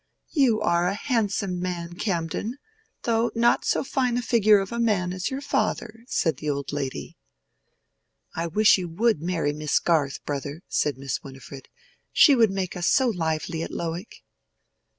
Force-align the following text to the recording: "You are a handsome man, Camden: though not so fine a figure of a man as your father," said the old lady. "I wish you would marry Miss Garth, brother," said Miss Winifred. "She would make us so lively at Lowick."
"You 0.31 0.59
are 0.61 0.87
a 0.87 0.95
handsome 0.95 1.59
man, 1.59 1.93
Camden: 1.93 2.57
though 3.03 3.29
not 3.35 3.65
so 3.65 3.83
fine 3.83 4.17
a 4.17 4.23
figure 4.23 4.57
of 4.57 4.71
a 4.71 4.79
man 4.79 5.13
as 5.13 5.29
your 5.29 5.41
father," 5.41 6.05
said 6.07 6.37
the 6.37 6.49
old 6.49 6.73
lady. 6.73 7.17
"I 8.33 8.47
wish 8.47 8.79
you 8.79 8.89
would 8.89 9.21
marry 9.21 9.53
Miss 9.53 9.77
Garth, 9.77 10.25
brother," 10.25 10.63
said 10.67 10.97
Miss 10.97 11.21
Winifred. 11.23 11.69
"She 12.11 12.35
would 12.35 12.49
make 12.49 12.75
us 12.75 12.87
so 12.87 13.09
lively 13.09 13.61
at 13.61 13.69
Lowick." 13.69 14.23